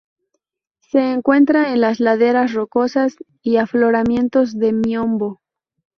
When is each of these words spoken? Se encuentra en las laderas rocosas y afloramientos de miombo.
Se 0.79 1.11
encuentra 1.13 1.73
en 1.73 1.81
las 1.81 1.99
laderas 1.99 2.53
rocosas 2.55 3.17
y 3.43 3.57
afloramientos 3.57 4.57
de 4.57 4.73
miombo. 4.73 5.41